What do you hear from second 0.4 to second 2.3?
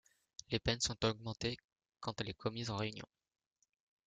Les peines sont augmentées quand elle